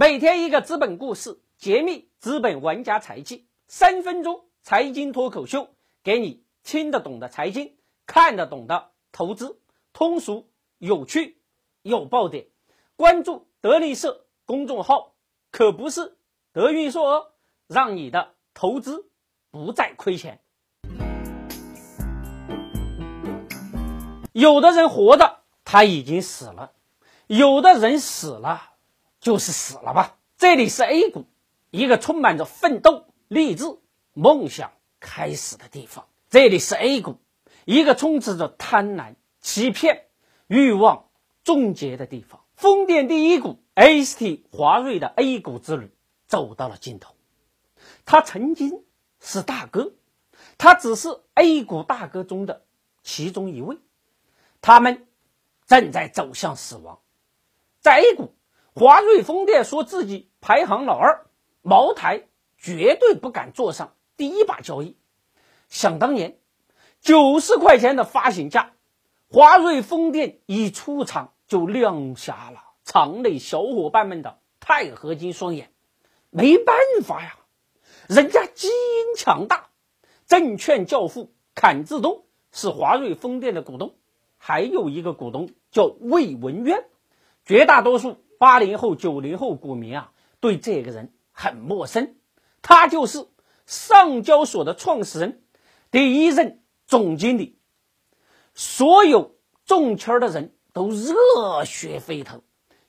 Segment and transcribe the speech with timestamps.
[0.00, 5.70] 每天一个资本故事，揭秘资本玩家财技，三分钟财经脱口秀，
[6.04, 7.74] 给你听得懂的财经，
[8.06, 9.60] 看得懂的投资，
[9.92, 11.40] 通俗有趣
[11.82, 12.46] 有爆点。
[12.94, 15.14] 关注德力社公众号，
[15.50, 16.16] 可不是
[16.52, 17.32] 德云社哦，
[17.66, 19.10] 让你的投资
[19.50, 20.40] 不再亏钱。
[24.32, 26.70] 有的人活着，他已经死了；
[27.26, 28.74] 有的人死了，
[29.20, 30.18] 就是死了吧。
[30.36, 31.24] 这里是 A 股，
[31.70, 33.64] 一个充满着奋斗、励志、
[34.12, 37.18] 梦想开始的地方；这里是 A 股，
[37.64, 40.06] 一个充斥着贪婪、欺骗、
[40.46, 41.08] 欲望
[41.44, 42.44] 终结的地方。
[42.54, 45.90] 风电第一股 AST 华瑞的 A 股之旅
[46.26, 47.14] 走到了尽头。
[48.04, 48.84] 他曾经
[49.20, 49.92] 是大哥，
[50.56, 52.64] 他只是 A 股大哥中的
[53.02, 53.78] 其中一位。
[54.60, 55.06] 他们
[55.66, 57.00] 正在走向死亡。
[57.80, 58.34] 在 A 股，
[58.78, 61.26] 华瑞风电说自己排行老二，
[61.62, 64.96] 茅台绝对不敢坐上第一把交易。
[65.68, 66.38] 想当年，
[67.00, 68.74] 九十块钱的发行价，
[69.28, 75.72] 华瑞风电一出场就亮瞎了场内小伙伴们的钛合金双眼。
[76.30, 77.36] 没办法呀，
[78.06, 79.70] 人家基因强大。
[80.28, 83.96] 证券教父阚志东是华瑞风电的股东。
[84.36, 86.84] 还有一个股东叫魏文渊，
[87.44, 92.14] 绝大多数八零后、九零后股民啊，对这个人很陌生。
[92.62, 93.26] 他就是
[93.66, 95.42] 上交所的创始人，
[95.90, 97.58] 第一任总经理。
[98.54, 102.42] 所有中签的人都热血沸腾，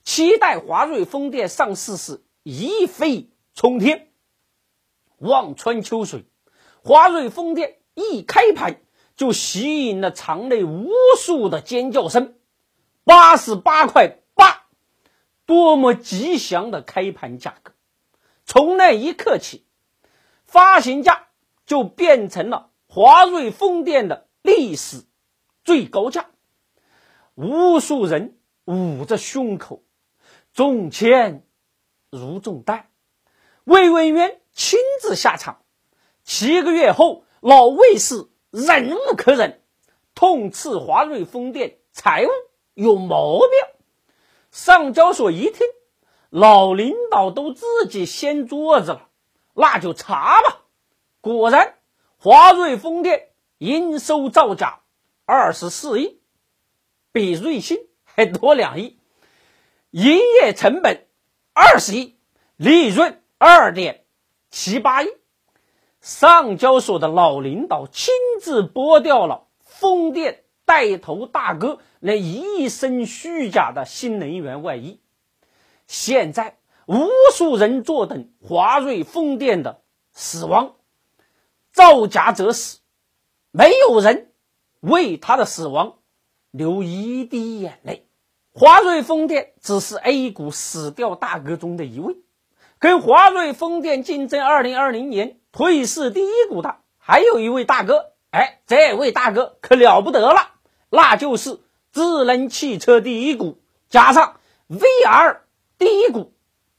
[0.03, 4.11] 期待华瑞风电上市时一飞冲天。
[5.17, 6.25] 望穿秋水，
[6.83, 8.81] 华瑞风电一开盘。
[9.15, 12.35] 就吸引了场内无数的尖叫声，
[13.03, 14.19] 八十八块，
[15.49, 17.73] 多么吉祥的开盘价格！
[18.45, 19.65] 从那一刻起，
[20.45, 21.29] 发行价
[21.65, 25.05] 就变成了华瑞风电的历史
[25.63, 26.27] 最高价。
[27.33, 29.81] 无数人捂着胸口，
[30.53, 31.43] 中签
[32.11, 32.91] 如中弹。
[33.63, 35.63] 魏文渊亲自下场。
[36.23, 38.29] 七个月后，老魏是。
[38.51, 39.63] 忍无可忍，
[40.13, 42.29] 痛斥华瑞风电财务
[42.75, 43.78] 有毛病。
[44.51, 45.67] 上交所一听，
[46.29, 49.09] 老领导都自己掀桌子了，
[49.53, 50.61] 那就查吧。
[51.21, 51.75] 果然，
[52.17, 54.79] 华瑞风电应收造假
[55.25, 56.19] 二十四亿，
[57.11, 58.99] 比瑞星还多两亿，
[59.91, 61.05] 营业成本
[61.53, 62.17] 二十亿，
[62.55, 64.05] 利润二点
[64.49, 65.09] 七八亿。
[66.01, 74.99] 上交所的老领导亲自剥掉了风电带头大哥那一身虚假的新能源外衣，
[75.87, 79.81] 现在无数人坐等华瑞风电的
[80.13, 80.75] 死亡，
[81.73, 82.81] 造假者死，
[83.49, 84.31] 没有人
[84.79, 85.95] 为他的死亡
[86.51, 88.07] 流一滴眼泪。
[88.53, 92.17] 华瑞风电只是 A 股死掉大哥中的一位，
[92.77, 95.39] 跟华瑞风电竞争二零二零年。
[95.51, 100.58] 退市第一股的还有一位大哥，哎，这位大哥可了不得了，
[100.89, 101.59] 那就是
[101.91, 105.39] 智能汽车第一股加上 VR
[105.77, 106.33] 第一股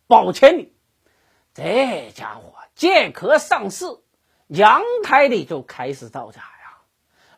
[0.07, 0.75] 宝千里。
[1.55, 3.87] 这家伙借壳上市，
[4.47, 6.79] 阳台里就开始造假呀！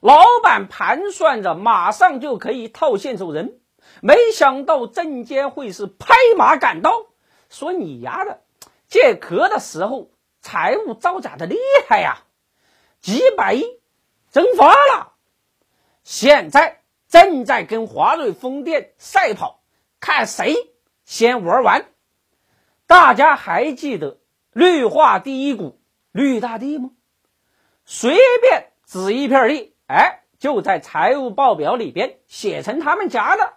[0.01, 3.61] 老板盘算着马上就可以套现走人，
[4.01, 7.07] 没想到证监会是拍马赶到，
[7.49, 8.41] 说你丫的
[8.89, 10.11] 借壳的时候。
[10.45, 11.57] 财务造假的厉
[11.89, 12.25] 害呀，
[13.01, 13.63] 几百亿
[14.33, 15.12] 蒸发了，
[16.05, 19.63] 现在正在跟华瑞风电赛跑，
[20.01, 20.57] 看谁
[21.05, 21.87] 先玩完。
[22.87, 24.19] 大家还记得
[24.53, 25.81] 绿化第一股
[26.11, 26.91] 绿大地吗？
[27.85, 33.55] 随便指一片地，哎，就在财务报表里边写成他们家的。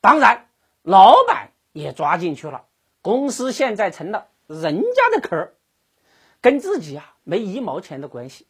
[0.00, 0.48] 当然，
[0.82, 2.64] 老板也抓进去了，
[3.02, 5.52] 公司现在成了人家的壳。
[6.40, 8.48] 跟自己啊没一毛钱的关系。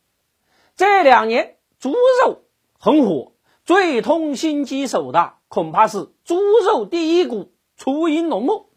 [0.76, 2.44] 这两年猪肉
[2.84, 3.34] 很火，
[3.64, 6.34] 最痛心疾首的恐怕是猪
[6.66, 8.70] 肉第一股雏鹰农牧。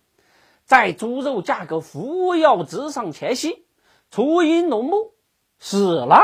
[0.63, 3.65] 在猪肉价格扶摇直上前夕，
[4.11, 5.15] 雏鹰农牧
[5.57, 6.21] 死了。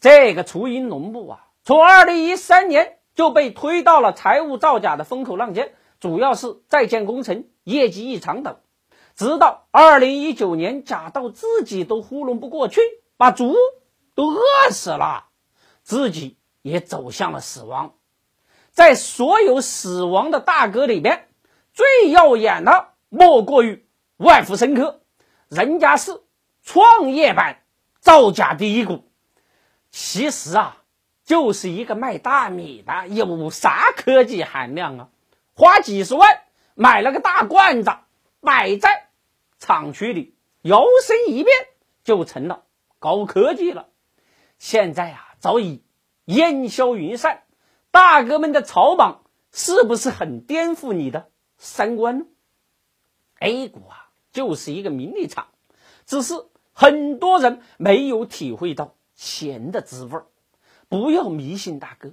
[0.00, 8.56] 这个雏鹰农牧啊，从二零一三年就被推到了财务造假的风口浪尖，主要是在建工程业绩异常等。
[9.14, 12.80] 直到二零一九年，假到自己都糊弄不过去，
[13.18, 13.54] 把猪
[14.14, 14.40] 都饿
[14.70, 15.26] 死了，
[15.82, 17.94] 自己也走向了死亡。
[18.70, 21.28] 在所有死亡的大哥里边，
[21.74, 25.02] 最耀眼的莫过于万福生科，
[25.48, 26.22] 人家是
[26.62, 27.62] 创业板
[28.00, 29.04] 造假第一股。
[29.90, 30.82] 其实啊，
[31.24, 35.08] 就是一个卖大米的，有啥科技含量啊？
[35.54, 36.40] 花几十万
[36.74, 37.92] 买了个大罐子，
[38.40, 39.10] 摆在
[39.58, 41.54] 厂区里，摇身一变
[42.02, 42.64] 就成了
[42.98, 43.88] 高科技了。
[44.58, 45.83] 现在啊，早已
[46.24, 47.42] 烟消云散。
[47.90, 49.22] 大哥们的草莽
[49.52, 51.28] 是不是很颠覆你的
[51.58, 52.24] 三观呢
[53.40, 55.48] ？A 股啊，就是一个名利场，
[56.06, 56.34] 只是
[56.72, 58.94] 很多人没有体会到。
[59.16, 60.20] 钱的滋味
[60.88, 62.10] 不要迷信大哥，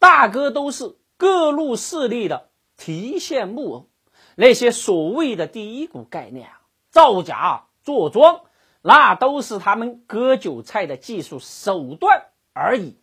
[0.00, 3.88] 大哥都是各路势力的提线木偶。
[4.34, 6.60] 那些所谓的第一股概念啊，
[6.90, 8.40] 造假做庄，
[8.82, 12.99] 那都是他们割韭菜的技术手段而已。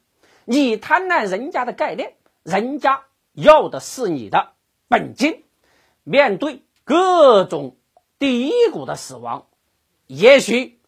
[0.50, 2.14] 你贪婪人家的概念，
[2.44, 3.04] 人家
[3.34, 4.54] 要的是你的
[4.88, 5.44] 本金。
[6.06, 7.76] 面对各种
[8.18, 9.48] 低谷的死亡，
[10.06, 10.80] 也许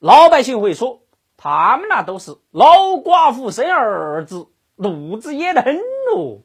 [0.00, 1.00] 老百姓会说。
[1.36, 6.40] 他们那都是老寡妇生儿子，路子野得很哦。